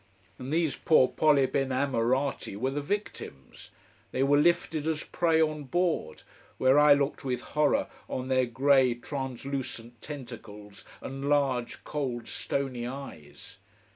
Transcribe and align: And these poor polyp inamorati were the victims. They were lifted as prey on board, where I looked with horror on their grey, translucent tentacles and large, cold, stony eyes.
And 0.39 0.51
these 0.51 0.75
poor 0.75 1.07
polyp 1.09 1.53
inamorati 1.53 2.55
were 2.57 2.71
the 2.71 2.81
victims. 2.81 3.69
They 4.11 4.23
were 4.23 4.39
lifted 4.39 4.87
as 4.87 5.03
prey 5.03 5.39
on 5.39 5.65
board, 5.65 6.23
where 6.57 6.79
I 6.79 6.95
looked 6.95 7.23
with 7.23 7.41
horror 7.41 7.87
on 8.09 8.27
their 8.27 8.47
grey, 8.47 8.95
translucent 8.95 10.01
tentacles 10.01 10.83
and 11.01 11.29
large, 11.29 11.83
cold, 11.83 12.27
stony 12.27 12.87
eyes. 12.87 13.59